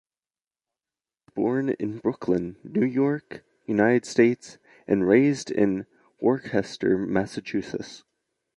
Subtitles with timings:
[0.01, 0.13] Connor
[1.25, 5.85] was born in Brooklyn, New York, United States, and raised in
[6.19, 8.03] Worcester, Massachusetts.